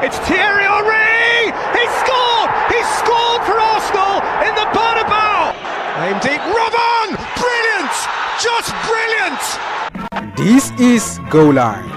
It's 0.00 0.16
Thierry 0.30 0.62
Henry. 0.62 1.50
He 1.74 1.84
scored. 1.98 2.50
He 2.70 2.80
scored 3.02 3.42
for 3.42 3.58
Arsenal 3.58 4.22
in 4.46 4.54
the 4.54 4.66
Bernabeu. 4.70 5.50
Aim 6.06 6.18
deep. 6.22 6.38
Robin. 6.54 7.18
Brilliant. 7.34 7.94
Just 8.38 8.70
brilliant. 8.86 10.36
This 10.36 10.70
is 10.78 11.18
Goal 11.30 11.54
Line, 11.54 11.90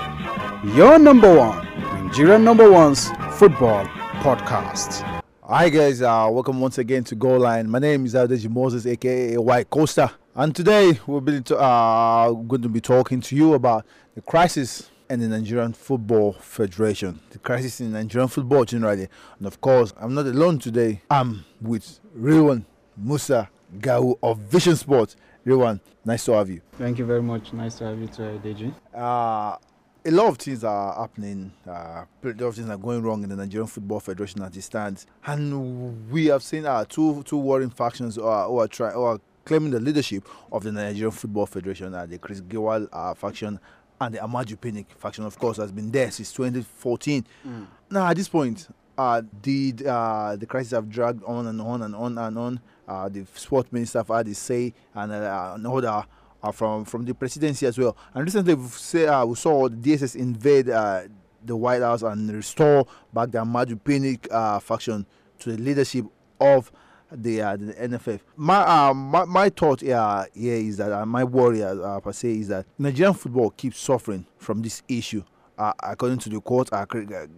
your 0.75 0.97
number 0.97 1.31
one, 1.37 1.63
Nigerian 2.03 2.43
number 2.43 2.71
one's 2.71 3.09
football 3.33 3.85
podcast. 4.23 5.03
Hi 5.43 5.69
guys, 5.69 6.01
uh, 6.01 6.27
welcome 6.31 6.59
once 6.59 6.79
again 6.79 7.03
to 7.03 7.13
Goal 7.15 7.41
Line. 7.41 7.69
My 7.69 7.77
name 7.77 8.07
is 8.07 8.15
Adeji 8.15 8.49
Moses, 8.49 8.87
aka 8.87 9.37
White 9.37 9.69
Coaster, 9.69 10.09
and 10.33 10.55
today 10.55 10.99
we'll 11.05 11.21
be 11.21 11.39
to, 11.41 11.55
uh, 11.55 12.31
going 12.31 12.63
to 12.63 12.69
be 12.69 12.81
talking 12.81 13.21
to 13.21 13.35
you 13.35 13.53
about 13.53 13.85
the 14.15 14.21
crisis 14.21 14.89
in 15.11 15.19
the 15.19 15.27
Nigerian 15.27 15.73
Football 15.73 16.31
Federation, 16.33 17.19
the 17.31 17.39
crisis 17.39 17.81
in 17.81 17.91
Nigerian 17.91 18.29
football 18.29 18.63
generally, 18.63 19.09
and 19.37 19.45
of 19.45 19.59
course, 19.59 19.93
I'm 19.99 20.13
not 20.13 20.25
alone 20.25 20.57
today. 20.57 21.01
I'm 21.11 21.43
with 21.61 21.99
Rewan 22.17 22.63
Musa 22.95 23.49
Gau 23.79 24.17
of 24.23 24.37
Vision 24.39 24.77
Sports. 24.77 25.17
Rewan, 25.45 25.81
nice 26.05 26.23
to 26.25 26.33
have 26.33 26.49
you. 26.49 26.61
Thank 26.77 26.97
you 26.97 27.05
very 27.05 27.21
much. 27.21 27.51
Nice 27.51 27.75
to 27.79 27.85
have 27.85 27.99
you 27.99 28.07
too, 28.07 28.39
Deji. 28.41 28.73
Uh, 28.95 29.57
a 30.05 30.11
lot 30.11 30.27
of 30.29 30.37
things 30.37 30.63
are 30.63 30.95
happening. 30.95 31.51
Uh, 31.67 31.71
a 31.71 32.05
lot 32.23 32.41
of 32.43 32.55
things 32.55 32.69
are 32.69 32.77
going 32.77 33.01
wrong 33.03 33.21
in 33.23 33.29
the 33.29 33.35
Nigerian 33.35 33.67
Football 33.67 33.99
Federation 33.99 34.41
as 34.43 34.55
it 34.55 34.61
stands, 34.61 35.07
and 35.25 36.09
we 36.09 36.27
have 36.27 36.41
seen 36.41 36.65
uh, 36.65 36.85
two 36.87 37.21
two 37.23 37.37
warring 37.37 37.69
factions 37.69 38.15
who 38.15 38.23
are, 38.23 38.47
who 38.47 38.59
are 38.59 38.67
trying 38.69 38.93
who 38.93 39.03
are 39.03 39.19
claiming 39.43 39.71
the 39.71 39.79
leadership 39.79 40.25
of 40.53 40.63
the 40.63 40.71
Nigerian 40.71 41.11
Football 41.11 41.47
Federation. 41.47 41.93
Uh, 41.93 42.05
the 42.05 42.17
Chris 42.17 42.39
Giwa 42.41 42.87
uh, 42.93 43.13
faction 43.13 43.59
and 44.01 44.15
the 44.15 44.17
Amaju 44.17 44.57
Pinnick 44.57 44.87
faction, 44.97 45.23
of 45.25 45.37
course, 45.37 45.57
has 45.57 45.71
been 45.71 45.91
there 45.91 46.09
since 46.09 46.33
2014. 46.33 47.23
Mm. 47.47 47.67
Now, 47.91 48.07
at 48.07 48.17
this 48.17 48.27
point, 48.27 48.67
uh, 48.97 49.21
the 49.43 49.75
uh, 49.87 50.35
the 50.35 50.45
crisis 50.47 50.71
have 50.71 50.89
dragged 50.89 51.23
on 51.23 51.47
and 51.47 51.61
on 51.61 51.83
and 51.83 51.95
on 51.95 52.17
and 52.17 52.37
on. 52.37 52.59
Uh, 52.87 53.09
the 53.09 53.25
sport 53.35 53.71
minister 53.71 53.99
have 53.99 54.07
had 54.07 54.25
his 54.25 54.39
say, 54.39 54.73
and 54.95 55.11
uh, 55.11 55.53
another 55.55 56.03
uh, 56.41 56.51
from 56.51 56.83
from 56.83 57.05
the 57.05 57.13
presidency 57.13 57.67
as 57.67 57.77
well. 57.77 57.95
And 58.15 58.25
recently, 58.25 58.55
we, 58.55 58.67
say, 58.69 59.05
uh, 59.05 59.23
we 59.23 59.35
saw 59.35 59.69
the 59.69 59.75
DSS 59.75 60.15
invade 60.15 60.69
uh, 60.69 61.03
the 61.45 61.55
White 61.55 61.81
House 61.83 62.01
and 62.01 62.29
restore 62.33 62.87
back 63.13 63.29
the 63.29 63.37
Amaju 63.37 63.79
Pinnick 63.81 64.27
uh, 64.31 64.59
faction 64.59 65.05
to 65.39 65.51
the 65.51 65.61
leadership 65.61 66.05
of 66.39 66.71
the, 67.11 67.41
uh, 67.41 67.55
the 67.57 67.73
NFF. 67.73 68.19
My, 68.35 68.59
uh, 68.59 68.93
my 68.93 69.25
my 69.25 69.49
thought 69.49 69.81
here, 69.81 70.27
here 70.33 70.55
is 70.55 70.77
that 70.77 70.91
uh, 70.91 71.05
my 71.05 71.23
worry 71.23 71.63
uh, 71.63 71.99
per 71.99 72.11
se 72.13 72.31
is 72.31 72.47
that 72.49 72.65
Nigerian 72.77 73.13
football 73.13 73.49
keeps 73.51 73.79
suffering 73.79 74.25
from 74.37 74.61
this 74.61 74.81
issue. 74.87 75.23
Uh, 75.57 75.73
according 75.83 76.17
to 76.17 76.29
the 76.29 76.39
court, 76.41 76.69
uh, 76.71 76.85
the 76.91 77.29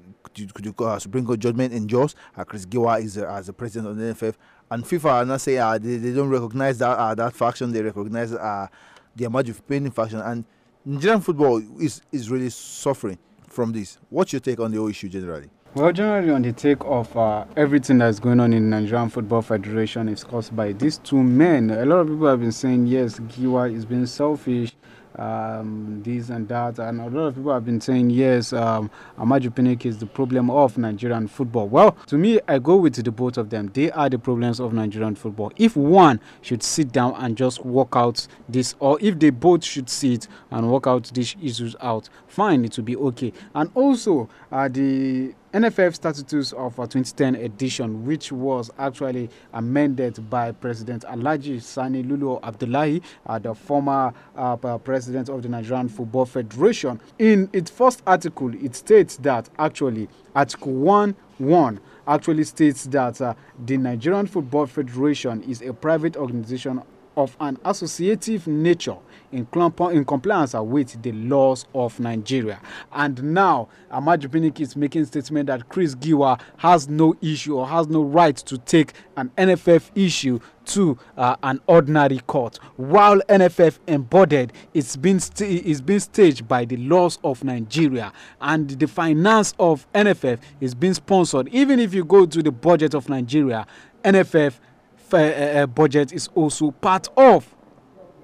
uh, 0.80 1.00
Supreme 1.00 1.26
Court 1.26 1.40
judgment 1.40 1.74
in 1.74 1.84
uh, 1.94 2.44
Chris 2.46 2.66
Giwa 2.66 3.02
is 3.04 3.18
uh, 3.18 3.26
as 3.26 3.48
the 3.48 3.54
president 3.54 3.92
of 3.92 3.98
the 3.98 4.14
NFF, 4.14 4.36
and 4.72 4.84
FIFA 4.84 5.30
are 5.30 5.40
say 5.40 5.58
uh, 5.58 5.78
they, 5.78 5.98
they 5.98 6.14
don't 6.14 6.30
recognize 6.30 6.78
that 6.80 6.98
uh, 6.98 7.14
that 7.16 7.34
faction. 7.34 7.72
They 7.72 7.82
recognize 7.82 8.34
uh, 8.34 8.68
the 9.16 9.26
Amaju 9.26 9.60
Pinnick 9.68 9.94
faction, 9.94 10.20
and 10.20 10.46
Nigerian 10.86 11.22
football 11.22 11.62
is 11.80 12.02
is 12.12 12.30
really 12.30 12.50
suffering 12.50 13.18
from 13.48 13.72
this. 13.72 13.98
What's 14.10 14.34
your 14.34 14.40
take 14.40 14.60
on 14.60 14.72
the 14.72 14.78
whole 14.78 14.90
issue 14.90 15.10
generally? 15.10 15.50
Well, 15.76 15.92
generally, 15.92 16.30
on 16.30 16.44
the 16.44 16.52
take 16.54 16.86
of 16.86 17.18
uh, 17.18 17.46
everything 17.58 17.98
that's 17.98 18.20
going 18.20 18.40
on 18.40 18.54
in 18.54 18.70
Nigerian 18.70 19.10
Football 19.10 19.42
Federation 19.42 20.08
is 20.08 20.24
caused 20.24 20.56
by 20.56 20.72
these 20.74 21.00
two 21.00 21.24
men. 21.24 21.72
A 21.72 21.84
lot 21.84 22.02
of 22.02 22.10
people 22.10 22.28
have 22.28 22.42
been 22.42 22.52
saying, 22.52 22.86
yes, 22.86 23.18
Giwa 23.20 23.74
is 23.76 23.84
being 23.84 24.06
selfish, 24.06 24.74
um, 25.18 26.02
this 26.04 26.30
and 26.30 26.48
that. 26.50 26.80
And 26.80 27.02
a 27.02 27.10
lot 27.10 27.28
of 27.28 27.36
people 27.36 27.54
have 27.54 27.66
been 27.66 27.82
saying, 27.82 28.10
yes, 28.10 28.54
um, 28.54 28.90
Amaju 29.18 29.50
Pinnick 29.54 29.86
is 29.86 29.98
the 29.98 30.06
problem 30.06 30.50
of 30.50 30.78
Nigerian 30.78 31.28
football. 31.28 31.68
Well, 31.68 31.92
to 32.08 32.18
me, 32.18 32.40
I 32.48 32.60
go 32.60 32.76
with 32.76 32.96
the 33.04 33.12
both 33.12 33.38
of 33.38 33.50
them. 33.50 33.72
They 33.74 33.92
are 33.92 34.10
the 34.10 34.20
problems 34.20 34.60
of 34.60 34.74
Nigerian 34.74 35.16
football. 35.16 35.52
If 35.58 35.76
one 35.76 36.20
should 36.42 36.64
sit 36.64 36.92
down 36.92 37.16
and 37.18 37.38
just 37.38 37.64
work 37.66 37.90
out 37.96 38.28
this, 38.50 38.76
or 38.80 38.98
if 39.02 39.20
they 39.20 39.30
both 39.30 39.64
should 39.64 39.90
sit 39.90 40.28
and 40.52 40.72
work 40.72 40.88
out 40.88 41.12
these 41.14 41.36
issues 41.42 41.76
out, 41.82 42.10
fine, 42.28 42.66
it 42.66 42.76
will 42.78 42.84
be 42.84 42.96
okay. 42.98 43.34
And 43.54 43.70
also, 43.76 44.30
uh, 44.52 44.68
the 44.68 45.34
NFF 45.54 45.94
Statutes 45.94 46.52
of 46.54 46.80
uh, 46.80 46.88
2010 46.88 47.36
edition, 47.36 48.08
which 48.08 48.32
was 48.32 48.72
actually 48.80 49.30
amended 49.54 50.28
by 50.28 50.52
President 50.52 51.04
Alaji 51.04 51.62
Sani 51.62 52.02
Lulu 52.02 52.40
Abdullahi, 52.42 53.04
uh, 53.28 53.38
the 53.38 53.54
former 53.54 54.12
uh, 54.36 54.56
president 54.80 55.03
of 55.10 55.42
the 55.42 55.50
Nigerian 55.50 55.90
Football 55.90 56.26
Federation. 56.26 57.00
In 57.20 57.50
its 57.54 57.70
first 57.72 58.02
article, 58.06 58.54
it 58.64 58.76
states 58.76 59.18
that 59.18 59.50
actually 59.60 60.08
Article 60.36 60.74
1 60.74 61.16
1 61.40 61.80
actually 62.08 62.44
states 62.44 62.84
that 62.86 63.20
uh, 63.22 63.34
the 63.66 63.78
Nigerian 63.78 64.28
Football 64.28 64.66
Federation 64.68 65.42
is 65.44 65.62
a 65.62 65.74
private 65.74 66.16
organization 66.16 66.82
of 67.16 67.36
an 67.40 67.58
associative 67.66 68.48
nature 68.48 68.98
in, 69.32 69.48
in 69.92 70.06
compliance 70.06 70.54
with 70.54 71.02
the 71.02 71.12
laws 71.12 71.66
of 71.74 72.00
Nigeria. 72.00 72.60
And 72.92 73.22
now, 73.34 73.68
Amaju 73.92 74.28
Pinnick 74.30 74.60
is 74.60 74.76
making 74.76 75.06
statement 75.06 75.48
that 75.48 75.70
Chris 75.70 75.96
Giwa 75.96 76.40
has 76.58 76.88
no 76.88 77.16
issue 77.22 77.58
or 77.58 77.68
has 77.68 77.88
no 77.88 78.04
right 78.04 78.36
to 78.36 78.58
take 78.60 78.94
an 79.18 79.32
NFF 79.38 79.92
issue 79.96 80.40
to 80.66 80.98
uh, 81.18 81.36
an 81.44 81.60
ordinary 81.68 82.20
court. 82.20 82.58
While 82.78 83.20
NFF 83.30 83.80
embodied, 83.88 84.54
it's 84.74 84.96
been 84.96 85.18
it's 85.40 85.82
been 85.82 86.00
staged 86.00 86.48
by 86.48 86.66
the 86.66 86.78
laws 86.78 87.20
of 87.24 87.44
Nigeria, 87.44 88.14
and 88.42 88.70
the 88.70 88.88
finance 88.88 89.54
of 89.60 89.92
NFF 89.94 90.40
is 90.62 90.74
being 90.74 90.94
sponsored. 90.94 91.50
Even 91.50 91.80
if 91.80 91.94
you 91.94 92.06
go 92.06 92.26
to 92.26 92.42
the 92.42 92.52
budget 92.52 92.94
of 92.94 93.10
Nigeria, 93.10 93.68
NFF 94.04 94.54
uh, 95.14 95.62
uh, 95.64 95.66
budget 95.68 96.12
is 96.14 96.30
also 96.36 96.72
part 96.72 97.08
of 97.18 97.48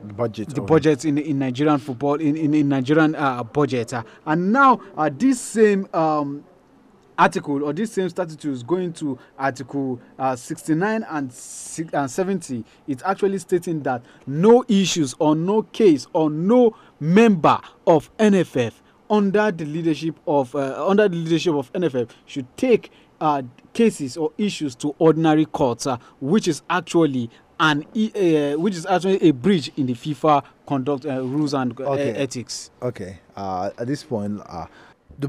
the 0.06 0.14
budget 0.14 0.50
the 0.56 0.62
budget 0.62 1.06
in 1.06 1.18
in 1.18 1.40
Nigerian 1.40 1.78
football 1.78 2.16
in 2.16 2.36
in, 2.38 2.54
in 2.54 2.70
Nigerian 2.70 3.16
uh, 3.16 3.44
budget. 3.44 3.94
Uh, 3.94 4.04
and 4.26 4.52
now 4.52 4.82
uh, 4.98 5.10
this 5.14 5.40
same 5.42 5.88
um, 5.94 6.44
article 7.18 7.64
or 7.64 7.74
this 7.74 7.92
same 7.92 8.08
statute 8.10 8.46
is 8.46 8.64
going 8.64 8.94
to 8.94 9.20
article 9.38 10.00
uh, 10.18 10.36
69 10.36 11.04
and, 11.10 11.34
and 11.94 12.10
70 12.12 12.64
it's 12.88 13.04
actually 13.06 13.38
stating 13.40 13.84
that 13.84 14.02
no 14.26 14.64
issues 14.70 15.14
or 15.20 15.36
no 15.36 15.64
case 15.64 16.08
or 16.14 16.30
no 16.30 16.74
member 17.02 17.60
of 17.86 18.10
NFF 18.18 18.72
under 19.10 19.52
the 19.52 19.66
leadership 19.66 20.18
of 20.26 20.56
uh, 20.56 20.88
under 20.88 21.10
the 21.10 21.18
leadership 21.18 21.56
of 21.56 21.72
NFF 21.74 22.10
should 22.26 22.46
take 22.56 22.90
uh, 23.20 23.42
cases 23.80 24.18
or 24.18 24.34
issues 24.38 24.76
to 24.76 24.94
ordinary 25.00 25.46
courts, 25.46 25.88
uh, 25.88 25.98
which 26.20 26.50
is 26.50 26.62
actually 26.70 27.30
an 27.62 27.84
uh, 27.96 28.60
which 28.60 28.76
is 28.76 28.86
actually 28.86 29.22
a 29.24 29.32
breach 29.32 29.72
in 29.78 29.86
the 29.86 29.94
FIFA 29.94 30.44
conduct 30.68 31.06
uh, 31.06 31.24
rules 31.24 31.54
and 31.54 31.80
uh, 31.80 31.84
okay. 31.94 32.12
ethics. 32.12 32.72
Okay. 32.82 33.20
Uh, 33.38 33.70
at 33.78 33.88
this 33.88 34.04
point, 34.04 34.42
uh, 34.46 34.66
the 35.18 35.28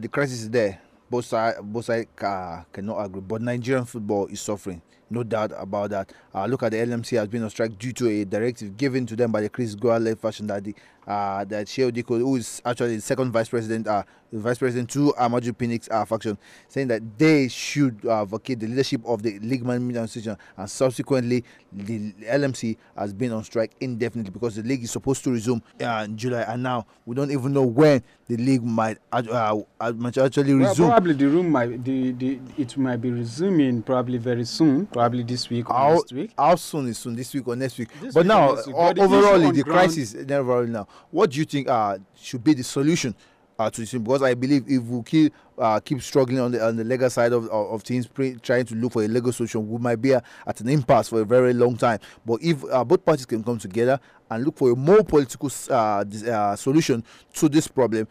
the 0.00 0.08
crisis 0.08 0.40
is 0.42 0.50
there. 0.50 0.80
Both 1.10 1.26
sides 1.26 1.58
both 1.62 1.84
sides 1.84 2.06
cannot 2.16 3.04
agree, 3.04 3.20
but 3.20 3.42
Nigerian 3.42 3.84
football 3.84 4.26
is 4.28 4.40
suffering. 4.40 4.80
No 5.10 5.22
doubt 5.22 5.52
about 5.58 5.90
that. 5.90 6.10
look 6.48 6.62
at 6.62 6.72
the 6.72 6.78
LMC 6.78 7.18
has 7.18 7.28
been 7.28 7.42
on 7.42 7.50
strike 7.50 7.78
due 7.78 7.92
to 7.92 8.08
a 8.08 8.24
directive 8.24 8.74
given 8.78 9.04
to 9.04 9.14
them 9.14 9.30
by 9.30 9.42
the 9.42 9.50
Chris 9.50 9.74
Goa 9.74 10.00
fashion 10.16 10.46
that 10.46 10.64
the 10.64 10.74
uh, 11.06 11.44
that 11.44 11.66
Shehu 11.66 11.90
Dikko, 11.90 12.18
who 12.18 12.36
is 12.36 12.62
actually 12.64 12.96
the 12.96 13.02
second 13.02 13.32
vice 13.32 13.48
president, 13.48 13.86
uh, 13.86 14.02
vice 14.32 14.58
president 14.58 14.90
to 14.90 15.12
Amaju 15.18 15.52
Pinnick's 15.52 15.88
uh, 15.90 16.04
faction, 16.04 16.38
saying 16.68 16.88
that 16.88 17.02
they 17.18 17.48
should 17.48 18.04
uh, 18.06 18.24
vacate 18.24 18.60
the 18.60 18.66
leadership 18.66 19.02
of 19.04 19.22
the 19.22 19.38
league 19.40 19.64
management 19.64 19.96
association, 19.98 20.36
and 20.56 20.70
subsequently 20.70 21.44
the 21.72 22.12
LMC 22.24 22.76
has 22.96 23.12
been 23.12 23.32
on 23.32 23.44
strike 23.44 23.72
indefinitely 23.80 24.30
because 24.30 24.56
the 24.56 24.62
league 24.62 24.82
is 24.82 24.90
supposed 24.90 25.24
to 25.24 25.32
resume 25.32 25.62
uh, 25.82 26.02
in 26.04 26.16
July, 26.16 26.42
and 26.42 26.62
now 26.62 26.86
we 27.06 27.14
don't 27.14 27.30
even 27.30 27.52
know 27.52 27.64
when 27.64 28.02
the 28.28 28.36
league 28.36 28.62
might 28.62 28.98
uh, 29.12 29.60
uh 29.80 29.92
might 29.92 30.16
actually 30.16 30.54
resume. 30.54 30.88
Well, 30.88 30.98
probably 30.98 31.14
the 31.14 31.28
room 31.28 31.50
might 31.50 31.84
the, 31.84 32.12
the 32.12 32.38
it 32.56 32.76
might 32.76 32.96
be 32.98 33.10
resuming 33.10 33.82
probably 33.82 34.18
very 34.18 34.44
soon, 34.44 34.86
probably 34.86 35.22
this 35.22 35.50
week 35.50 35.68
or 35.68 35.76
how, 35.76 35.94
next 35.94 36.12
week. 36.12 36.32
How 36.38 36.54
soon 36.54 36.88
is 36.88 36.98
soon? 36.98 37.16
This 37.16 37.34
week 37.34 37.46
or 37.48 37.56
next 37.56 37.78
week? 37.78 37.88
This 38.00 38.14
but 38.14 38.20
week 38.20 38.28
now. 38.28 38.54
But 38.54 38.98
overall, 38.98 39.38
the, 39.38 39.52
the 39.52 39.64
crisis 39.64 40.14
overall 40.14 40.64
now 40.64 40.86
what 41.10 41.30
do 41.30 41.38
you 41.38 41.44
think 41.44 41.68
uh, 41.68 41.98
should 42.16 42.42
be 42.42 42.54
the 42.54 42.62
solution 42.64 43.14
uh, 43.58 43.70
to 43.70 43.80
this? 43.80 43.92
Because 43.92 44.22
I 44.22 44.34
believe 44.34 44.64
if 44.68 44.82
we 44.82 45.02
keep 45.02 45.34
uh, 45.58 45.80
keep 45.80 46.02
struggling 46.02 46.40
on 46.40 46.52
the 46.52 46.64
on 46.66 46.76
the 46.76 46.84
legal 46.84 47.10
side 47.10 47.32
of 47.32 47.44
of, 47.46 47.72
of 47.72 47.82
things, 47.82 48.06
pre- 48.06 48.36
trying 48.36 48.64
to 48.66 48.74
look 48.74 48.92
for 48.92 49.02
a 49.04 49.08
legal 49.08 49.32
solution, 49.32 49.68
we 49.68 49.78
might 49.78 49.96
be 50.00 50.14
uh, 50.14 50.20
at 50.46 50.60
an 50.60 50.68
impasse 50.68 51.08
for 51.08 51.20
a 51.20 51.24
very 51.24 51.52
long 51.52 51.76
time. 51.76 51.98
But 52.24 52.42
if 52.42 52.64
uh, 52.70 52.84
both 52.84 53.04
parties 53.04 53.26
can 53.26 53.42
come 53.44 53.58
together 53.58 54.00
and 54.30 54.44
look 54.44 54.56
for 54.58 54.70
a 54.72 54.76
more 54.76 55.02
political 55.04 55.50
uh, 55.70 56.04
uh, 56.28 56.56
solution 56.56 57.04
to 57.34 57.48
this 57.48 57.68
problem, 57.68 58.08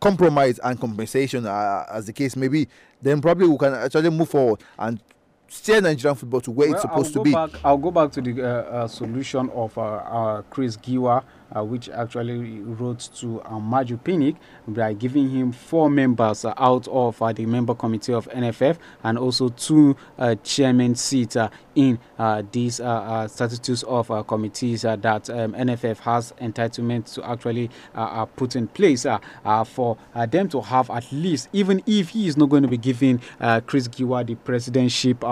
compromise 0.00 0.58
and 0.62 0.78
compensation, 0.80 1.46
as 1.46 2.06
the 2.06 2.12
case 2.12 2.36
may 2.36 2.48
be, 2.48 2.68
then 3.00 3.20
probably 3.20 3.48
we 3.48 3.56
can 3.56 3.72
actually 3.74 4.10
move 4.10 4.28
forward 4.28 4.62
and 4.78 5.00
steer 5.48 5.80
Nigerian 5.80 6.16
football 6.16 6.40
to 6.40 6.50
where 6.50 6.68
well, 6.68 6.74
it's 6.74 6.82
supposed 6.82 7.12
to 7.14 7.22
be. 7.22 7.32
Back, 7.32 7.50
I'll 7.64 7.76
go 7.78 7.90
back 7.90 8.10
to 8.12 8.20
the 8.20 8.42
uh, 8.42 8.46
uh, 8.46 8.88
solution 8.88 9.50
of 9.50 9.76
uh, 9.78 10.42
Chris 10.50 10.76
Giwa 10.76 11.24
uh, 11.54 11.64
which 11.64 11.88
actually 11.90 12.60
wrote 12.60 13.08
to 13.16 13.40
Amaju 13.46 13.98
Pinnick 14.02 14.36
by 14.68 14.92
giving 14.92 15.30
him 15.30 15.52
four 15.52 15.88
members 15.88 16.44
uh, 16.44 16.54
out 16.56 16.88
of 16.88 17.20
uh, 17.22 17.32
the 17.32 17.46
member 17.46 17.74
committee 17.74 18.12
of 18.12 18.28
NFF 18.30 18.78
and 19.04 19.18
also 19.18 19.48
two 19.50 19.96
uh, 20.18 20.34
chairman 20.42 20.94
seats 20.94 21.36
uh, 21.36 21.48
in 21.74 21.98
uh, 22.18 22.42
these 22.52 22.76
statutes 22.76 23.82
of 23.84 24.26
committees 24.26 24.82
that 24.82 25.28
um, 25.30 25.52
NFF 25.52 25.98
has 25.98 26.32
entitlement 26.40 27.12
to 27.14 27.28
actually 27.28 27.70
put 28.36 28.56
in 28.56 28.66
place 28.68 29.06
for 29.66 29.98
them 30.28 30.48
to 30.48 30.60
have 30.62 30.88
at 30.90 31.10
least, 31.12 31.48
even 31.52 31.82
if 31.86 32.10
he 32.10 32.26
is 32.26 32.36
not 32.36 32.48
going 32.48 32.62
to 32.62 32.68
be 32.68 32.78
giving 32.78 33.18
Chris 33.66 33.88
Giwa 33.88 34.26
the 34.26 34.36
presidentship 34.36 35.22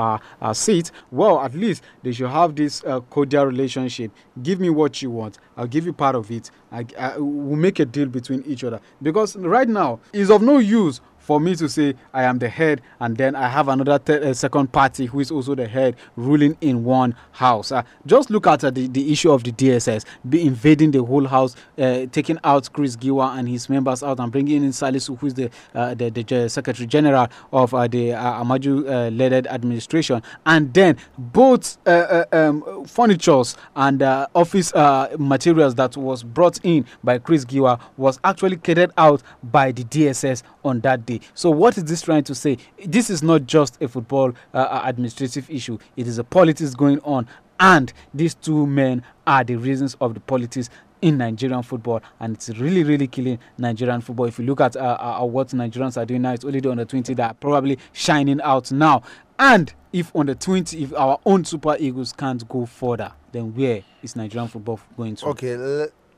seat, 0.54 0.90
well, 1.10 1.40
at 1.40 1.54
least 1.54 1.82
they 2.02 2.12
should 2.12 2.28
have 2.28 2.54
this 2.54 2.82
cordial 3.10 3.46
relationship. 3.46 4.10
Give 4.42 4.60
me 4.60 4.68
what 4.68 5.00
you 5.00 5.10
want. 5.10 5.38
I'll 5.56 5.66
give 5.66 5.86
you 5.86 5.92
part 6.04 6.16
of 6.16 6.30
it. 6.30 6.50
I, 6.70 6.84
I, 6.98 7.16
we'll 7.16 7.56
make 7.56 7.78
a 7.78 7.86
deal 7.86 8.08
between 8.08 8.42
each 8.46 8.62
other. 8.62 8.78
Because 9.00 9.36
right 9.36 9.66
now, 9.66 10.00
it's 10.12 10.30
of 10.30 10.42
no 10.42 10.58
use 10.58 11.00
for 11.24 11.40
me 11.40 11.54
to 11.56 11.68
say 11.68 11.94
I 12.12 12.24
am 12.24 12.38
the 12.38 12.48
head 12.50 12.82
and 13.00 13.16
then 13.16 13.34
I 13.34 13.48
have 13.48 13.68
another 13.68 13.98
uh, 14.06 14.34
second 14.34 14.72
party 14.72 15.06
who 15.06 15.20
is 15.20 15.30
also 15.30 15.54
the 15.54 15.66
head 15.66 15.96
ruling 16.16 16.56
in 16.60 16.84
one 16.84 17.14
house. 17.32 17.72
Uh, 17.72 17.82
just 18.04 18.28
look 18.28 18.46
at 18.46 18.62
uh, 18.62 18.70
the, 18.70 18.88
the 18.88 19.10
issue 19.10 19.32
of 19.32 19.42
the 19.42 19.52
DSS 19.52 20.04
be 20.28 20.42
invading 20.46 20.90
the 20.90 21.02
whole 21.02 21.26
house, 21.26 21.56
uh, 21.78 22.04
taking 22.12 22.38
out 22.44 22.70
Chris 22.74 22.94
Giwa 22.96 23.38
and 23.38 23.48
his 23.48 23.70
members 23.70 24.02
out 24.02 24.20
and 24.20 24.30
bringing 24.30 24.62
in 24.64 24.70
Salisu, 24.70 25.18
who 25.18 25.26
is 25.26 25.34
the, 25.34 25.50
uh, 25.74 25.94
the, 25.94 26.10
the, 26.10 26.48
Secretary 26.48 26.86
General 26.86 27.28
of 27.52 27.72
uh, 27.72 27.88
the 27.88 28.08
Amaju 28.10 29.16
led 29.16 29.46
administration. 29.46 30.22
And 30.44 30.74
then 30.74 30.98
both 31.16 31.78
um, 31.86 32.84
furnitures 32.86 33.56
and 33.74 34.02
office 34.02 34.72
materials 35.18 35.74
that 35.76 35.96
was 35.96 36.22
brought 36.22 36.58
in 36.64 36.84
by 37.02 37.18
Chris 37.18 37.44
Giwa 37.46 37.80
was 37.96 38.20
actually 38.24 38.56
carried 38.58 38.90
out 38.98 39.22
by 39.42 39.72
the 39.72 39.84
DSS 39.84 40.42
on 40.64 40.80
that 40.80 41.06
day. 41.06 41.20
So, 41.34 41.50
what 41.50 41.76
is 41.76 41.84
this 41.84 42.02
trying 42.02 42.24
to 42.24 42.34
say? 42.34 42.58
This 42.84 43.10
is 43.10 43.22
not 43.22 43.46
just 43.46 43.80
a 43.82 43.88
football 43.88 44.32
uh, 44.52 44.58
uh, 44.58 44.82
administrative 44.84 45.50
issue, 45.50 45.78
it 45.96 46.06
is 46.06 46.18
a 46.18 46.24
politics 46.24 46.74
going 46.74 47.00
on. 47.00 47.28
And 47.60 47.92
these 48.12 48.34
two 48.34 48.66
men 48.66 49.02
are 49.26 49.44
the 49.44 49.54
reasons 49.56 49.96
of 50.00 50.14
the 50.14 50.20
politics 50.20 50.70
in 51.04 51.18
Nigerian 51.18 51.62
football, 51.62 52.00
and 52.18 52.34
it's 52.34 52.48
really, 52.58 52.82
really 52.82 53.06
killing 53.06 53.38
Nigerian 53.58 54.00
football. 54.00 54.24
If 54.24 54.38
you 54.38 54.46
look 54.46 54.60
at 54.62 54.74
uh, 54.74 54.96
uh, 55.20 55.24
what 55.24 55.48
Nigerians 55.48 55.98
are 56.00 56.06
doing 56.06 56.22
now, 56.22 56.32
it's 56.32 56.46
only 56.46 56.60
the 56.60 56.70
under 56.70 56.86
20 56.86 57.12
that 57.14 57.30
are 57.30 57.34
probably 57.34 57.78
shining 57.92 58.40
out 58.40 58.72
now. 58.72 59.02
And 59.38 59.72
if 59.92 60.14
under 60.16 60.34
20, 60.34 60.82
if 60.82 60.94
our 60.94 61.20
own 61.26 61.44
Super 61.44 61.76
Eagles 61.78 62.12
can't 62.12 62.46
go 62.48 62.64
further, 62.64 63.12
then 63.32 63.54
where 63.54 63.82
is 64.02 64.16
Nigerian 64.16 64.48
football 64.48 64.80
going 64.96 65.16
to? 65.16 65.26
Okay, 65.26 65.54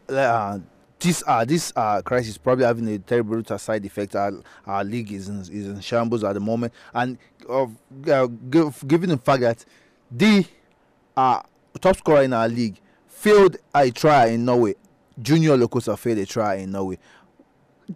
uh, 0.08 0.58
this 0.98 1.22
uh, 1.26 1.44
this 1.44 1.72
uh, 1.76 2.00
crisis 2.02 2.38
probably 2.38 2.64
having 2.64 2.88
a 2.88 2.98
terrible 2.98 3.42
side 3.58 3.84
effect. 3.84 4.16
Our, 4.16 4.32
our 4.66 4.84
league 4.84 5.12
is 5.12 5.28
in, 5.28 5.40
is 5.40 5.68
in 5.68 5.80
shambles 5.80 6.24
at 6.24 6.32
the 6.34 6.40
moment, 6.40 6.72
and 6.94 7.18
uh, 7.48 7.66
given 8.86 9.10
the 9.10 9.20
fact 9.22 9.42
that 9.42 9.64
the 10.10 10.46
uh, 11.16 11.42
top 11.80 11.96
scorer 11.96 12.22
in 12.22 12.32
our 12.32 12.48
league 12.48 12.80
failed 13.08 13.56
a 13.74 13.90
try 13.90 14.26
in 14.26 14.44
Norway, 14.44 14.74
Junior 15.20 15.56
Lokosa 15.56 15.98
failed 15.98 16.18
a 16.18 16.26
try 16.26 16.56
in 16.56 16.72
Norway. 16.72 16.98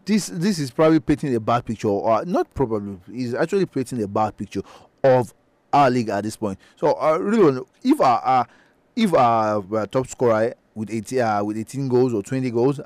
This 0.05 0.27
this 0.27 0.59
is 0.59 0.71
probably 0.71 1.01
painting 1.01 1.35
a 1.35 1.41
bad 1.41 1.65
picture, 1.65 1.89
or 1.89 2.25
not 2.25 2.53
probably, 2.55 2.99
is 3.13 3.35
actually 3.35 3.67
painting 3.67 4.03
a 4.03 4.09
bad 4.09 4.37
picture 4.37 4.63
of 5.03 5.35
our 5.73 5.91
league 5.91 6.11
at 6.11 6.23
this 6.25 6.37
point. 6.37 6.59
So, 6.77 6.93
uh, 7.01 7.17
really, 7.19 7.63
if 7.83 8.01
our, 8.01 8.47
if 8.95 9.15
our 9.15 9.87
top 9.87 10.07
scorer 10.07 10.55
with 10.75 10.91
18, 10.91 11.21
uh, 11.21 11.45
with 11.45 11.57
18 11.59 11.89
goals 11.89 12.15
or 12.15 12.23
20 12.23 12.51
goals 12.51 12.81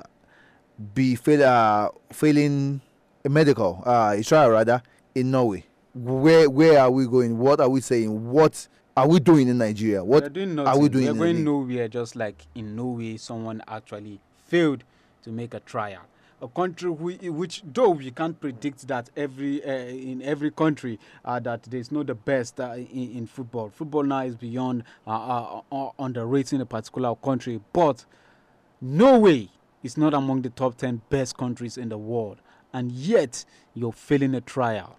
be 0.93 1.15
fail, 1.15 1.43
uh, 1.43 1.89
failing 2.11 2.81
a 3.23 3.29
medical 3.29 3.81
uh, 3.85 4.21
trial 4.23 4.51
rather 4.51 4.81
in 5.13 5.31
Norway. 5.31 5.63
Where 5.93 6.49
where 6.49 6.79
are 6.81 6.91
we 6.91 7.07
going? 7.07 7.37
What 7.37 7.61
are 7.61 7.69
we 7.69 7.79
saying? 7.79 8.29
What 8.29 8.67
are 8.97 9.07
we 9.07 9.19
doing 9.19 9.47
in 9.47 9.57
Nigeria? 9.57 10.03
What 10.03 10.25
are 10.25 10.77
we 10.77 10.89
doing? 10.89 11.05
We're 11.07 11.13
going 11.13 11.43
nowhere. 11.43 11.87
Just 11.87 12.15
like 12.17 12.45
in 12.53 12.75
Norway, 12.75 13.15
someone 13.17 13.61
actually 13.67 14.19
failed 14.45 14.83
to 15.23 15.31
make 15.31 15.53
a 15.53 15.61
trial. 15.61 16.01
A 16.41 16.47
country 16.49 16.89
we, 16.89 17.15
which, 17.29 17.63
though 17.65 17.91
we 17.91 18.11
can't 18.11 18.39
predict 18.39 18.87
that 18.87 19.09
every 19.15 19.63
uh, 19.63 19.71
in 19.71 20.21
every 20.21 20.51
country 20.51 20.99
uh, 21.23 21.39
that 21.39 21.63
there's 21.63 21.91
not 21.91 22.07
the 22.07 22.15
best 22.15 22.59
uh, 22.59 22.73
in, 22.73 23.11
in, 23.11 23.25
football. 23.27 23.69
Football 23.69 24.03
now 24.03 24.21
is 24.21 24.35
beyond 24.35 24.83
uh, 25.07 25.11
uh, 25.11 25.61
uh, 25.71 25.89
underrating 25.97 26.59
a 26.59 26.65
particular 26.65 27.15
country, 27.15 27.61
but 27.71 28.05
Norway 28.81 29.49
is 29.81 29.97
not 29.97 30.13
among 30.13 30.41
the 30.41 30.49
top 30.49 30.75
10 30.75 31.01
best 31.09 31.37
countries 31.37 31.77
in 31.77 31.87
the 31.89 31.97
world, 31.97 32.41
and 32.73 32.91
yet 32.91 33.45
you're 33.73 33.93
failing 33.93 34.35
a 34.35 34.41
trial. 34.41 34.97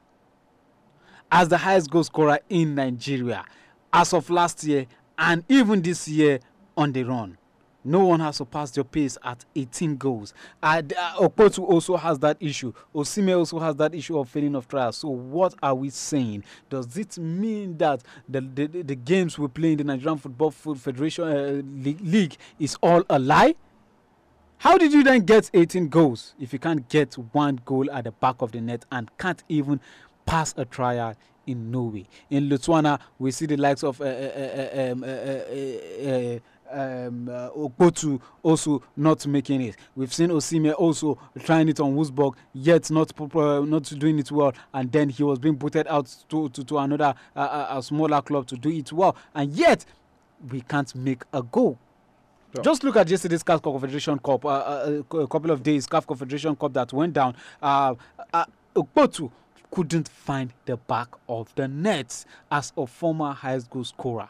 As 1.31 1.49
the 1.49 1.59
highest 1.59 1.91
goal 1.91 2.05
scorer 2.05 2.39
in 2.49 2.75
Nigeria, 2.77 3.45
as 3.93 4.13
of 4.15 4.31
last 4.31 4.65
year 4.65 4.87
and 5.19 5.45
even 5.49 5.83
this 5.83 6.09
year 6.09 6.41
on 6.77 6.93
the 6.93 7.03
run. 7.03 7.39
No 7.87 8.05
one 8.05 8.21
has 8.21 8.37
surpassed 8.37 8.77
your 8.77 8.85
pace 8.85 9.17
at 9.23 9.45
18 9.55 9.97
goals. 9.97 10.35
And 10.63 10.93
uh, 10.93 11.29
also 11.59 11.97
has 11.97 12.19
that 12.19 12.37
issue. 12.41 12.73
Osimhen 12.95 13.39
also 13.39 13.59
has 13.61 13.77
that 13.77 13.95
issue 13.95 14.19
of 14.19 14.29
failing 14.29 14.57
of 14.57 14.67
trials. 14.67 14.97
So 14.99 15.09
what 15.09 15.55
are 15.63 15.75
we 15.75 15.91
saying? 15.91 16.45
Does 16.69 16.97
it 16.97 17.17
mean 17.19 17.79
that 17.79 18.03
the, 18.29 18.41
the, 18.41 18.67
the 18.67 18.97
games 18.97 19.39
we 19.39 19.49
play 19.49 19.73
in 19.73 19.79
the 19.79 19.85
Nigerian 19.85 20.19
Football 20.19 20.51
Federation 20.51 21.25
uh, 21.25 21.63
League 22.03 22.37
is 22.59 22.77
all 22.83 23.05
a 23.09 23.19
lie? 23.19 23.55
How 24.59 24.79
did 24.79 24.93
you 24.93 25.05
then 25.05 25.21
get 25.21 25.51
18 25.53 25.89
goals 25.89 26.35
if 26.41 26.53
you 26.53 26.59
can't 26.59 26.89
get 26.89 27.15
one 27.33 27.61
goal 27.65 27.91
at 27.93 28.05
the 28.05 28.13
back 28.13 28.37
of 28.41 28.53
the 28.53 28.61
net 28.61 28.85
and 28.91 29.11
can't 29.19 29.43
even 29.49 29.81
pass 30.25 30.55
a 30.57 30.65
trial 30.65 31.15
in 31.47 31.71
Norway? 31.71 32.09
In 32.31 32.49
Lithuania, 32.49 32.99
we 33.19 33.31
see 33.33 33.47
the 33.47 33.59
likes 33.59 33.85
of 33.85 34.01
uh, 34.01 34.05
uh, 34.05 34.95
uh, 35.05 36.39
um, 36.71 37.29
uh, 37.29 37.33
uh, 37.33 37.69
uh 37.79 37.91
uh, 38.05 38.19
also 38.43 38.83
not 38.97 39.27
making 39.27 39.61
it. 39.63 39.77
We've 39.95 40.13
seen 40.13 40.31
Osimhen 40.31 40.75
also 40.77 41.19
trying 41.45 41.69
it 41.69 41.81
on 41.81 41.95
Wolfsburg, 41.95 42.35
yet 42.53 42.91
not 42.91 43.13
uh, 43.21 43.61
not 43.61 43.85
doing 43.99 44.19
it 44.19 44.31
well, 44.31 44.53
and 44.73 44.91
then 44.91 45.09
he 45.09 45.23
was 45.23 45.39
being 45.39 45.55
booted 45.57 45.87
out 45.89 46.15
to 46.29 46.49
to, 46.51 46.65
to 46.65 46.79
another 46.79 47.15
uh, 47.35 47.67
a 47.71 47.83
smaller 47.83 48.21
club 48.23 48.47
to 48.49 48.57
do 48.57 48.71
it 48.71 48.93
well, 48.93 49.17
and 49.35 49.53
yet 49.53 49.85
we 50.51 50.61
can't 50.61 50.95
make 50.95 51.23
a 51.33 51.43
goal. 51.43 51.79
Sure. 52.55 52.65
Just 52.65 52.85
look 52.85 52.97
at 52.97 53.09
yesterday's 53.09 53.43
CAF 53.43 53.63
Confederation 53.63 54.19
Cup, 54.19 54.45
uh, 54.45 54.49
uh, 54.49 55.03
a 55.19 55.27
couple 55.27 55.51
of 55.51 55.63
days 55.63 55.87
CAF 55.87 56.07
Confederation 56.07 56.57
Cup 56.57 56.73
that 56.73 56.93
went 56.93 57.13
down. 57.13 57.35
Uh, 57.61 57.95
uh, 58.33 58.45
Okpotu 58.75 59.31
couldn't 59.71 60.09
find 60.09 60.53
the 60.65 60.77
back 60.77 61.09
of 61.29 61.55
the 61.55 61.67
net 61.69 62.25
as 62.51 62.73
a 62.77 62.87
former 62.87 63.33
highest 63.33 63.69
goal 63.69 63.85
scorer. 63.85 64.29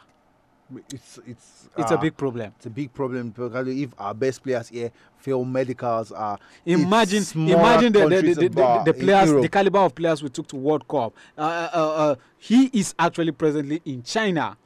It's 0.92 1.18
it's 1.26 1.68
it's 1.76 1.92
uh, 1.92 1.94
a 1.94 1.98
big 1.98 2.16
problem. 2.16 2.52
It's 2.56 2.66
a 2.66 2.70
big 2.70 2.92
problem 2.92 3.30
because 3.30 3.68
if 3.68 3.90
our 3.98 4.14
best 4.14 4.42
players 4.42 4.68
here 4.68 4.90
fail 5.18 5.44
medicals, 5.44 6.10
uh, 6.10 6.36
imagine 6.64 7.24
imagine 7.48 7.92
the 7.92 8.00
the, 8.08 8.22
the, 8.22 8.34
the, 8.48 8.82
the, 8.86 8.94
players, 8.94 9.30
the 9.30 9.48
caliber 9.48 9.78
of 9.78 9.94
players 9.94 10.22
we 10.24 10.28
took 10.28 10.48
to 10.48 10.56
World 10.56 10.88
Cup. 10.88 11.14
Uh, 11.38 11.40
uh, 11.72 11.76
uh, 11.76 12.14
he 12.38 12.66
is 12.72 12.94
actually 12.98 13.30
presently 13.30 13.80
in 13.84 14.02
China, 14.02 14.56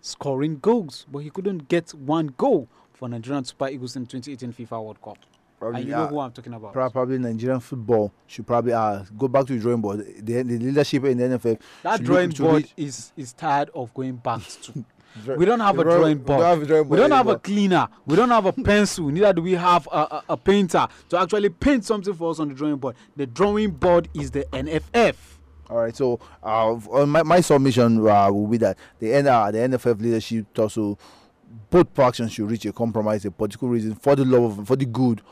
scoring 0.00 0.58
goals, 0.60 1.06
but 1.10 1.18
he 1.18 1.30
couldn't 1.30 1.68
get 1.68 1.90
one 1.94 2.28
goal 2.36 2.68
for 2.92 3.08
Nigerian 3.08 3.44
Super 3.44 3.68
Eagles 3.68 3.96
in 3.96 4.06
2018 4.06 4.52
FIFA 4.52 4.84
World 4.84 5.02
Cup. 5.02 5.18
Probably, 5.58 5.80
and 5.80 5.88
you 5.90 5.94
know 5.96 6.04
uh, 6.04 6.08
who 6.08 6.20
I'm 6.20 6.32
talking 6.32 6.54
about. 6.54 6.72
Probably 6.72 7.18
Nigerian 7.18 7.60
football 7.60 8.12
should 8.26 8.46
probably 8.46 8.72
uh, 8.72 9.02
go 9.18 9.26
back 9.26 9.46
to 9.46 9.52
the 9.54 9.58
drawing 9.58 9.80
board. 9.80 9.98
The, 10.18 10.42
the 10.42 10.58
leadership 10.58 11.04
in 11.04 11.18
the 11.18 11.24
NFF. 11.24 11.60
That 11.82 12.02
drawing 12.02 12.30
board 12.30 12.70
is 12.76 13.12
is 13.16 13.32
tired 13.32 13.70
of 13.74 13.92
going 13.92 14.16
back 14.16 14.42
to. 14.62 14.84
we 15.36 15.44
don't 15.44 15.60
have 15.60 15.78
a 15.78 15.84
drawing 15.84 16.18
board. 16.18 16.38
We 16.60 16.66
don't 16.66 16.70
have 16.70 16.70
a, 16.70 16.84
board 16.84 16.88
we 16.88 16.96
don't 16.96 17.10
have 17.10 17.26
a 17.28 17.38
cleaner. 17.38 17.88
We 18.06 18.16
don't 18.16 18.30
have 18.30 18.46
a 18.46 18.52
pencil. 18.52 19.08
Neither 19.08 19.32
do 19.34 19.42
we 19.42 19.52
have 19.52 19.88
a, 19.90 19.96
a, 19.98 20.24
a, 20.30 20.36
painter 20.36 20.86
to 21.08 21.18
actually 21.18 21.48
paint 21.50 21.84
something 21.84 22.14
for 22.14 22.30
us 22.30 22.38
on 22.40 22.48
the 22.48 22.54
drawing 22.54 22.76
board. 22.76 22.96
The 23.16 23.26
drawing 23.26 23.70
board 23.72 24.08
is 24.14 24.30
the 24.30 24.44
NFF. 24.52 25.14
All 25.68 25.78
right. 25.78 25.94
So, 25.96 26.20
uh, 26.42 26.76
my, 27.06 27.22
my 27.22 27.40
submission 27.40 27.98
uh, 28.06 28.30
will 28.30 28.46
be 28.46 28.56
that 28.58 28.76
the, 28.98 29.14
uh, 29.14 29.50
the 29.50 29.58
NFF 29.58 30.00
leadership 30.00 30.46
also 30.58 30.98
both 31.70 31.88
factions 31.94 32.32
should 32.32 32.50
reach 32.50 32.64
a 32.66 32.72
compromise, 32.72 33.24
a 33.24 33.30
political 33.30 33.68
reason 33.68 33.94
for 33.94 34.14
the 34.16 34.24
love 34.24 34.58
of, 34.58 34.68
for 34.68 34.76
the 34.76 34.86
good 34.86 35.22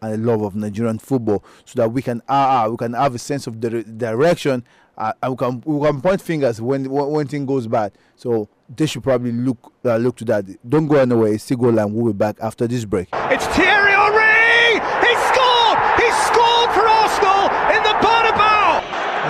and 0.00 0.12
the 0.14 0.26
love 0.30 0.42
of 0.42 0.54
Nigerian 0.54 0.98
football, 0.98 1.44
so 1.64 1.80
that 1.80 1.90
we 1.92 2.02
can 2.02 2.22
uh, 2.28 2.64
uh 2.66 2.68
we 2.70 2.76
can 2.76 2.92
have 2.94 3.14
a 3.14 3.18
sense 3.18 3.46
of 3.46 3.60
the 3.60 3.82
direction 3.82 4.64
uh, 4.98 5.12
and 5.22 5.32
we 5.32 5.36
can 5.36 5.62
we 5.64 5.86
can 5.86 6.00
point 6.00 6.20
fingers 6.20 6.60
when 6.60 6.84
when 6.90 7.26
thing 7.26 7.46
goes 7.46 7.66
bad. 7.66 7.92
So 8.16 8.48
they 8.68 8.86
should 8.86 9.02
probably 9.02 9.32
look 9.32 9.72
uh, 9.84 9.96
look 9.96 10.16
to 10.16 10.24
that. 10.26 10.44
Don't 10.68 10.86
go 10.86 10.96
anywhere. 10.96 11.32
It's 11.32 11.44
still 11.44 11.56
Goal 11.56 11.72
Line. 11.72 11.94
We'll 11.94 12.12
be 12.12 12.18
back 12.18 12.36
after 12.42 12.66
this 12.66 12.84
break. 12.84 13.08
It's 13.12 13.46
Thierry 13.46 13.92
Henry. 13.92 14.82
He 15.06 15.12
scored. 15.32 15.78
He 15.96 16.08
scored 16.28 16.70
for 16.74 16.84
Arsenal 16.84 17.48
in 17.72 17.80
the 17.82 17.94
Bernabeu. 18.04 18.82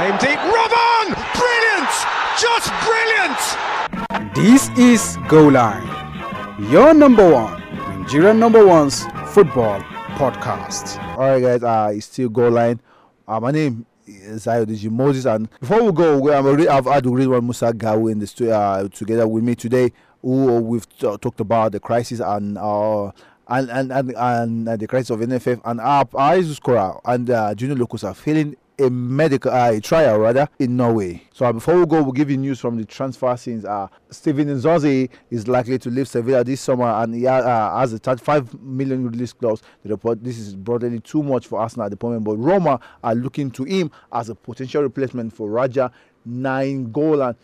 Aimed 0.03 0.19
deep. 0.19 0.41
Robin. 0.51 1.15
Brilliant. 1.39 1.93
Just 2.41 2.73
brilliant. 2.83 4.35
This 4.35 4.69
is 4.79 5.17
Goal 5.29 5.53
Line 5.53 5.99
your 6.59 6.93
number 6.93 7.31
one, 7.31 7.61
Nigerian 8.01 8.41
number 8.41 8.67
one's 8.67 9.05
Football 9.29 9.81
Podcast. 10.19 11.01
All 11.17 11.31
right, 11.31 11.41
guys, 11.41 11.63
uh, 11.63 11.93
it's 11.95 12.07
still 12.07 12.29
Goal 12.29 12.51
Line. 12.51 12.81
Uh, 13.29 13.39
my 13.39 13.53
name 13.53 13.87
is 14.09 14.85
Moses, 14.87 15.27
and 15.27 15.49
before 15.61 15.83
we 15.83 15.93
go, 15.93 16.19
we, 16.19 16.33
I've 16.33 16.85
had 16.87 17.05
Ridwan 17.05 17.45
Musa 17.45 17.73
Gawu 17.73 18.11
in 18.11 18.19
the 18.19 18.27
studio 18.27 18.55
uh, 18.55 18.88
together 18.88 19.29
with 19.29 19.45
me 19.45 19.55
today, 19.55 19.93
who 20.23 20.61
we've 20.61 20.88
t- 20.88 21.17
talked 21.19 21.41
about 21.41 21.73
the 21.73 21.81
crisis 21.81 22.21
and 22.21 22.59
uh, 22.59 23.11
and, 23.50 23.71
and, 23.71 23.93
and, 23.93 24.15
and 24.17 24.69
uh, 24.69 24.77
the 24.77 24.87
crisis 24.87 25.11
of 25.11 25.21
NFF 25.21 25.61
and 25.65 25.81
our, 25.81 26.07
our 26.15 26.43
scorer 26.43 26.99
and 27.05 27.31
uh, 27.31 27.55
Junior 27.55 27.77
Lokosa 27.77 28.15
failing 28.15 28.57
a 28.79 28.89
medical 28.91 29.51
uh, 29.51 29.73
a 29.73 29.81
trial 29.81 30.19
rather 30.19 30.49
in 30.59 30.77
Norway. 30.77 31.23
So 31.33 31.47
uh, 31.47 31.53
before 31.53 31.79
we 31.79 31.87
go, 31.87 32.03
we'll 32.03 32.13
give 32.13 32.31
you 32.31 32.37
news 32.37 32.61
from 32.61 32.77
the 32.77 32.85
transfer 32.85 33.37
scenes. 33.37 33.65
Uh, 33.65 33.89
Steven 34.11 34.49
Nzonzi 34.49 35.11
is 35.31 35.49
likely 35.49 35.79
to 35.79 35.91
leave 35.91 36.09
Sevilla 36.09 36.45
this 36.45 36.61
summer, 36.61 36.87
and 36.87 37.15
he 37.15 37.27
uh, 37.27 37.79
has 37.79 37.93
a 37.93 37.99
35 37.99 38.61
million 38.61 39.09
release 39.09 39.33
clause. 39.33 39.63
The 39.83 39.91
report 39.91 40.23
this 40.23 40.39
is 40.39 40.55
broadly 40.55 41.01
too 41.01 41.23
much 41.23 41.47
for 41.47 41.59
Arsenal 41.61 41.87
at 41.87 41.99
the 41.99 42.07
moment, 42.07 42.25
but 42.25 42.37
Roma 42.37 42.81
are 43.03 43.15
looking 43.15 43.51
to 43.53 43.65
him 43.65 43.91
as 44.13 44.29
a 44.29 44.35
potential 44.35 44.83
replacement 44.83 45.33
for 45.33 45.49
Radja 45.49 45.91
Nine 46.25 46.93
Nainggolan. 46.93 47.37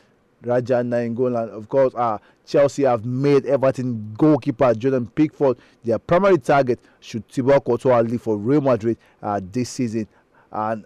Radja 0.42 0.86
Nine 0.86 1.14
Nainggolan. 1.16 1.48
Of 1.48 1.68
course, 1.68 1.94
uh, 1.94 2.18
Chelsea 2.46 2.82
have 2.84 3.04
made 3.04 3.46
Everton 3.46 4.14
goalkeeper 4.18 4.74
Jordan 4.74 5.06
Pickford 5.06 5.56
their 5.82 5.98
primary 5.98 6.38
target 6.38 6.78
should 7.00 7.26
Thibaut 7.28 7.64
Courtois 7.64 8.00
leave 8.00 8.22
for 8.22 8.36
Real 8.36 8.60
Madrid 8.60 8.98
uh, 9.22 9.40
this 9.42 9.70
season. 9.70 10.06
And 10.52 10.84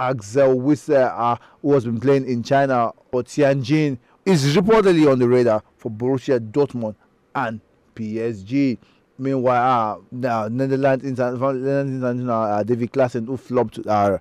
Axel 0.00 0.56
Witsel, 0.56 1.12
uh, 1.14 1.36
who 1.60 1.74
has 1.74 1.84
been 1.84 2.00
playing 2.00 2.26
in 2.26 2.42
China 2.42 2.92
or 3.12 3.22
Tianjin, 3.22 3.98
is 4.24 4.56
reportedly 4.56 5.10
on 5.10 5.18
the 5.18 5.28
radar 5.28 5.62
for 5.76 5.90
Borussia 5.90 6.40
Dortmund 6.40 6.94
and 7.34 7.60
PSG. 7.94 8.78
Meanwhile, 9.18 9.62
uh, 9.62 10.00
the 10.10 10.48
Netherlands 10.48 11.04
international 11.04 12.30
uh, 12.30 12.62
David 12.62 12.92
Klaassen, 12.92 13.26
who 13.26 13.36
flopped 13.36 13.78
uh, 13.86 14.18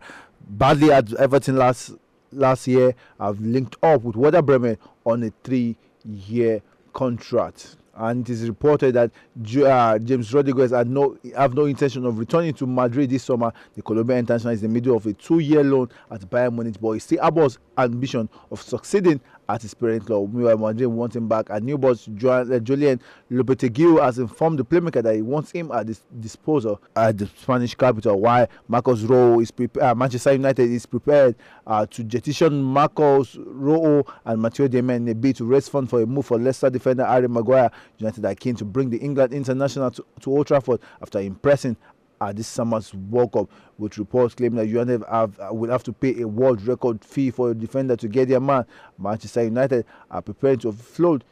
badly 0.49 0.91
at 0.91 1.13
Everton 1.13 1.55
last 1.55 1.93
last 2.33 2.67
year, 2.67 2.93
have 3.19 3.39
linked 3.39 3.77
up 3.81 4.01
with 4.03 4.17
Werder 4.17 4.41
Bremen 4.41 4.77
on 5.05 5.23
a 5.23 5.31
three-year 5.43 6.61
contract 6.91 7.77
and 7.99 8.27
it 8.27 8.31
is 8.31 8.47
reported 8.47 8.95
that 8.95 9.11
uh, 9.65 9.99
James 9.99 10.33
Rodriguez 10.33 10.71
had 10.71 10.89
no 10.89 11.17
have 11.35 11.53
no 11.53 11.65
intention 11.65 12.05
of 12.05 12.17
returning 12.17 12.53
to 12.55 12.65
Madrid 12.65 13.09
this 13.09 13.23
summer. 13.23 13.51
The 13.75 13.81
Colombian 13.81 14.19
international 14.19 14.53
is 14.53 14.63
in 14.63 14.69
the 14.69 14.73
middle 14.73 14.95
of 14.95 15.05
a 15.05 15.13
two-year 15.13 15.63
loan 15.63 15.89
at 16.09 16.21
Bayern 16.21 16.53
Munich, 16.53 16.75
but 16.81 16.91
he 16.91 16.99
still 16.99 17.19
has 17.21 17.59
ambition 17.77 18.29
of 18.51 18.61
succeeding 18.61 19.19
at 19.49 19.63
his 19.63 19.73
parent 19.73 20.05
club. 20.05 20.31
Meanwhile, 20.31 20.57
Madrid 20.57 20.87
wants 20.87 21.15
him 21.15 21.27
back. 21.27 21.49
And 21.49 21.65
new 21.65 21.77
boss 21.77 22.07
uh, 22.07 22.59
Julian 22.61 23.01
Lopetegui 23.31 24.01
has 24.01 24.19
informed 24.19 24.59
the 24.59 24.63
playmaker 24.65 25.01
that 25.01 25.15
he 25.15 25.23
wants 25.23 25.51
him 25.51 25.71
at 25.71 25.87
his 25.87 26.01
disposal 26.19 26.79
at 26.95 27.17
the 27.17 27.25
Spanish 27.25 27.73
capital. 27.73 28.19
While 28.21 28.47
Marcos 28.67 29.01
Rojo 29.01 29.39
is 29.39 29.49
prepared, 29.49 29.83
uh, 29.83 29.95
Manchester 29.95 30.33
United 30.33 30.69
is 30.69 30.85
prepared 30.85 31.35
uh, 31.65 31.85
to 31.87 32.03
jettison 32.03 32.61
Marcos 32.61 33.35
Rojo 33.37 34.05
and 34.25 34.39
Matteo 34.39 34.67
Darmian 34.67 34.97
in 34.97 35.07
a 35.09 35.15
bid 35.15 35.37
to 35.37 35.45
raise 35.45 35.67
funds 35.67 35.89
for 35.89 36.01
a 36.01 36.05
move 36.05 36.27
for 36.27 36.37
Leicester 36.37 36.69
defender 36.69 37.05
Harry 37.05 37.27
Maguire. 37.27 37.71
United 37.97 38.23
are 38.25 38.35
keen 38.35 38.55
to 38.55 38.65
bring 38.65 38.91
the 38.91 38.97
England 38.97 39.33
international 39.33 39.89
to, 39.89 40.05
to 40.21 40.31
Old 40.31 40.45
Trafford 40.45 40.79
after 41.01 41.19
impressing 41.19 41.75
at 42.21 42.35
this 42.35 42.47
summer's 42.47 42.93
World 42.93 43.31
Cup, 43.33 43.49
with 43.77 43.97
reports 43.97 44.35
claiming 44.35 44.57
that 44.57 44.67
United 44.67 45.03
have, 45.09 45.39
uh, 45.39 45.53
will 45.53 45.69
have 45.71 45.83
to 45.83 45.93
pay 45.93 46.21
a 46.21 46.27
world 46.27 46.61
record 46.63 47.03
fee 47.03 47.31
for 47.31 47.51
a 47.51 47.55
defender 47.55 47.95
to 47.95 48.07
get 48.07 48.27
their 48.29 48.39
man. 48.39 48.65
Manchester 48.97 49.43
United 49.43 49.85
are 50.11 50.21
preparing 50.21 50.59
to 50.59 50.71
float 50.71 51.23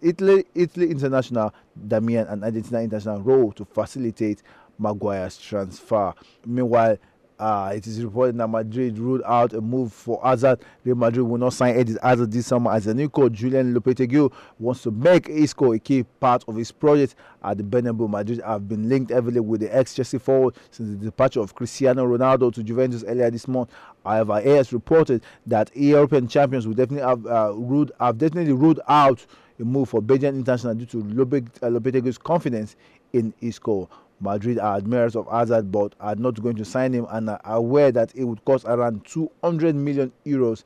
Italy, 0.00 0.44
Italy 0.54 0.90
international 0.90 1.52
Darmian 1.86 2.30
and 2.30 2.44
Argentina 2.44 2.80
international 2.80 3.20
Rojo 3.20 3.50
to 3.52 3.64
facilitate 3.64 4.42
Maguire's 4.78 5.38
transfer. 5.38 6.14
Meanwhile, 6.46 6.98
uh, 7.38 7.72
it 7.74 7.86
is 7.86 8.02
reported 8.02 8.36
that 8.38 8.48
Madrid 8.48 8.98
ruled 8.98 9.22
out 9.24 9.52
a 9.52 9.60
move 9.60 9.92
for 9.92 10.20
Hazard. 10.24 10.58
Real 10.84 10.96
Madrid 10.96 11.24
will 11.26 11.38
not 11.38 11.52
sign 11.52 11.78
Eden 11.78 11.98
Hazard 12.02 12.32
this 12.32 12.46
summer 12.46 12.72
as 12.72 12.84
the 12.84 12.94
new 12.94 13.08
coach 13.08 13.32
Julian 13.32 13.74
Lopetegui 13.74 14.32
wants 14.58 14.82
to 14.82 14.90
make 14.90 15.28
Isco 15.28 15.72
a 15.72 15.78
key 15.78 16.02
part 16.02 16.44
of 16.48 16.56
his 16.56 16.72
project 16.72 17.14
at 17.44 17.56
the 17.58 17.62
Bernabeu. 17.62 18.10
Madrid 18.10 18.40
have 18.44 18.68
been 18.68 18.88
linked 18.88 19.12
heavily 19.12 19.40
with 19.40 19.60
the 19.60 19.74
ex-Chelsea 19.76 20.18
forward 20.18 20.56
since 20.70 20.90
the 20.90 21.04
departure 21.04 21.40
of 21.40 21.54
Cristiano 21.54 22.04
Ronaldo 22.06 22.52
to 22.54 22.62
Juventus 22.62 23.04
earlier 23.06 23.30
this 23.30 23.46
month. 23.46 23.70
However, 24.04 24.40
AS 24.44 24.72
reported 24.72 25.22
that 25.46 25.70
European 25.76 26.26
champions 26.26 26.66
will 26.66 26.74
definitely 26.74 27.08
have 27.08 27.26
uh, 27.26 27.52
ruled 27.54 27.92
have 28.00 28.18
definitely 28.18 28.52
ruled 28.52 28.80
out 28.88 29.24
a 29.60 29.64
move 29.64 29.88
for 29.88 30.00
Belgian 30.00 30.36
international 30.36 30.74
due 30.74 30.86
to 30.86 31.02
Lopetegui's 31.02 32.18
confidence 32.18 32.76
in 33.12 33.34
Isco. 33.40 33.88
Madrid 34.20 34.58
are 34.58 34.76
admirers 34.76 35.16
of 35.16 35.28
Hazard 35.30 35.70
but 35.70 35.94
are 36.00 36.16
not 36.16 36.42
going 36.42 36.56
to 36.56 36.64
sign 36.64 36.92
him 36.92 37.06
and 37.10 37.30
are 37.30 37.40
aware 37.44 37.92
that 37.92 38.14
it 38.14 38.24
would 38.24 38.44
cost 38.44 38.64
around 38.66 39.04
200 39.06 39.74
million 39.74 40.12
euros 40.26 40.64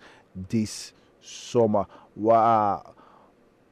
this 0.49 0.92
summer. 1.21 1.87
While, 2.14 2.94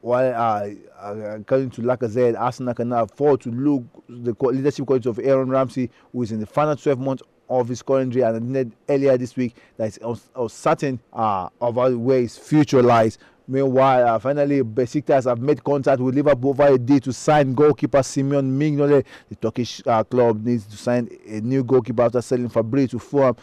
while 0.01 0.33
uh, 0.33 1.13
according 1.39 1.71
to 1.71 1.81
Lacazette, 1.81 2.39
Arsenal 2.39 2.73
cannot 2.73 3.11
afford 3.11 3.41
to 3.41 3.49
look 3.49 3.83
the 4.07 4.35
leadership 4.39 4.85
quality 4.85 5.09
of 5.09 5.19
Aaron 5.19 5.49
Ramsey, 5.49 5.89
who 6.11 6.23
is 6.23 6.31
in 6.31 6.39
the 6.39 6.45
final 6.45 6.75
12 6.75 6.99
months 6.99 7.23
of 7.51 7.67
his 7.67 7.81
current 7.81 8.15
and 8.15 8.73
earlier 8.87 9.17
this 9.17 9.35
week 9.35 9.55
that 9.75 9.89
is 9.89 9.99
uncertain 10.35 10.99
uh, 11.11 11.49
about 11.59 11.95
where 11.97 12.21
his 12.21 12.37
future 12.37 12.81
lies. 12.81 13.17
Meanwhile, 13.47 14.07
uh, 14.07 14.19
finally, 14.19 14.61
Besiktas 14.61 15.25
have 15.25 15.39
made 15.39 15.63
contact 15.63 15.99
with 16.01 16.15
Liverpool 16.15 16.51
over 16.51 16.67
a 16.67 16.77
deal 16.77 16.99
to 17.01 17.13
sign 17.13 17.53
goalkeeper 17.53 18.03
Simeon 18.03 18.57
Mignolet. 18.57 19.05
The 19.29 19.35
Turkish 19.35 19.81
uh, 19.85 20.03
club 20.03 20.45
needs 20.45 20.65
to 20.65 20.77
sign 20.77 21.09
a 21.27 21.41
new 21.41 21.63
goalkeeper 21.63 22.03
after 22.03 22.21
selling 22.21 22.49
Fabri 22.49 22.89
to 22.91 22.99
Fulham 22.99 23.35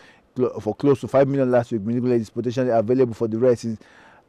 for 0.61 0.75
close 0.75 1.01
to 1.01 1.09
5 1.09 1.27
million 1.29 1.51
last 1.51 1.73
week. 1.73 1.83
Mignolet 1.83 2.21
is 2.21 2.31
potentially 2.31 2.71
available 2.71 3.15
for 3.15 3.29
the 3.29 3.39
rest 3.39 3.67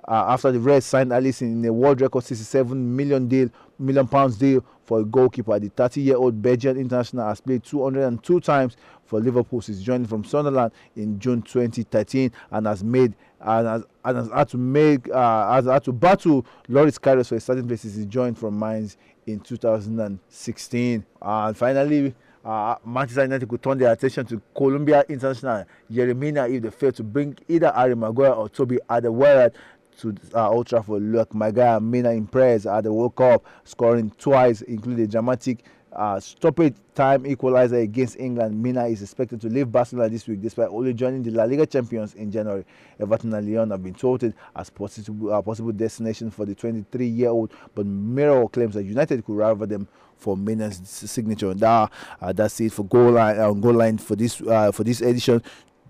uh, 0.10 0.26
after 0.30 0.52
the 0.52 0.60
Reds 0.60 0.86
signed 0.86 1.12
Alisson 1.12 1.52
in 1.52 1.66
a 1.66 1.72
world 1.72 2.02
record 2.02 2.24
67 2.24 2.96
million 2.96 3.28
deal, 3.28 3.50
million 3.78 4.08
pounds 4.08 4.38
deal 4.38 4.66
for 4.84 5.02
a 5.02 5.06
goalkeeper. 5.06 5.60
The 5.60 5.70
30-year-old 5.70 6.42
Belgian 6.42 6.78
international 6.78 7.28
has 7.28 7.40
played 7.42 7.64
202 7.64 8.40
times 8.40 8.76
for 9.06 9.20
Liverpool 9.20 9.62
since 9.62 9.82
joining 9.82 10.08
from 10.08 10.24
Sunderland 10.24 10.72
in 10.96 11.20
June 11.20 11.44
2013 11.44 12.32
and 12.52 12.66
has 12.66 12.84
made 12.84 13.14
and 13.42 13.68
has, 13.68 13.84
and 14.06 14.18
has 14.18 14.30
had 14.30 14.50
to 14.50 14.58
make 14.58 15.10
uh, 15.10 15.54
has 15.54 15.66
had 15.66 15.84
to 15.86 15.92
battle 15.92 16.46
Loris 16.68 16.98
Karius 16.98 17.30
for 17.30 17.40
starting 17.40 17.68
place 17.68 17.82
since 17.82 17.96
he 17.96 18.06
joined 18.06 18.38
from 18.38 18.58
Mainz 18.58 18.98
in 19.26 19.40
2016. 19.40 21.06
And 21.22 21.58
finally. 21.58 22.16
Uh, 22.44 22.76
Manchester 22.86 23.24
United 23.24 23.50
could 23.50 23.62
turn 23.62 23.78
their 23.78 23.92
attention 23.92 24.26
to 24.26 24.42
Colombia 24.56 25.04
international 25.10 25.66
Jeremina 25.92 26.50
if 26.50 26.64
they 26.64 26.70
fail 26.70 26.92
to 26.94 27.04
bring 27.04 27.38
either 27.50 27.70
Harry 27.76 27.96
Maguire 27.96 28.32
or 28.32 28.48
Toby 28.48 28.80
Alderweireld 28.90 29.54
to 30.00 30.16
uh, 30.34 30.50
Old 30.50 30.68
Trafford. 30.68 31.04
Look, 31.04 31.32
guy 31.54 31.80
Mina 31.80 32.12
impressed 32.12 32.66
at 32.66 32.86
the 32.86 32.94
World 32.94 33.16
Cup, 33.16 33.46
scoring 33.64 34.12
twice, 34.18 34.62
including 34.62 35.04
a 35.04 35.08
dramatic 35.08 35.66
uh, 35.94 36.20
stoppage 36.20 36.76
time 36.94 37.26
equalizer 37.26 37.78
against 37.78 38.20
England. 38.20 38.62
Mina 38.62 38.86
is 38.86 39.02
expected 39.02 39.42
to 39.42 39.48
leave 39.48 39.72
Barcelona 39.72 40.10
this 40.10 40.28
week 40.28 40.42
despite 40.42 40.70
only 40.70 40.94
joining 40.94 41.24
the 41.24 41.32
La 41.32 41.44
Liga 41.44 41.66
champions 41.66 42.14
in 42.16 42.32
January. 42.32 42.66
Everton 43.00 43.34
and 43.34 43.48
Lyon 43.48 43.72
have 43.72 43.84
been 43.84 43.94
touted 43.94 44.34
as 44.56 44.70
possible, 44.70 45.34
uh, 45.34 45.42
possible 45.42 45.72
destination 45.72 46.30
for 46.30 46.46
the 46.46 46.56
23 46.56 47.06
year 47.08 47.30
old, 47.30 47.52
but 47.74 47.86
Mirror 47.86 48.50
claims 48.50 48.76
that 48.76 48.84
United 48.84 49.26
could 49.26 49.36
rival 49.36 49.68
them 49.68 49.88
for 50.18 50.36
Mina's 50.36 50.82
signature. 50.86 51.54
That, 51.54 51.92
uh, 52.22 52.34
that's 52.34 52.60
it 52.60 52.74
for 52.74 52.84
goal 52.84 53.12
line, 53.14 53.40
uh, 53.40 53.52
goal 53.54 53.74
line 53.74 53.98
for 53.98 54.16
this 54.16 54.42
uh, 54.42 54.72
for 54.72 54.84
this 54.84 55.02
edition. 55.02 55.42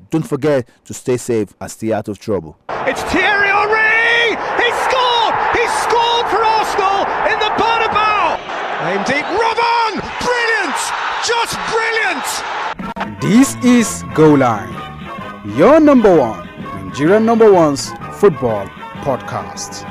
Don't 0.09 0.27
forget 0.27 0.67
to 0.85 0.93
stay 0.93 1.17
safe 1.17 1.53
and 1.59 1.69
stay 1.69 1.91
out 1.91 2.07
of 2.07 2.19
trouble. 2.19 2.57
It's 2.87 3.01
Thierry 3.03 3.49
Henry! 3.49 4.37
He 4.63 4.69
scored! 4.87 5.35
He 5.53 5.65
scored 5.83 6.25
for 6.31 6.41
Arsenal 6.41 7.03
in 7.27 7.37
the 7.37 7.51
Bernabeu! 7.59 8.39
Aimed 8.87 9.05
deep, 9.05 9.25
Robin! 9.39 9.58
Just 11.25 11.57
brilliant! 11.69 13.21
This 13.21 13.55
is 13.63 14.03
Goal 14.15 14.37
Line, 14.37 14.71
your 15.57 15.79
number 15.79 16.15
one, 16.15 16.47
Nigerian 16.85 17.25
number 17.25 17.51
one's 17.51 17.89
football 18.19 18.65
podcast. 19.03 19.89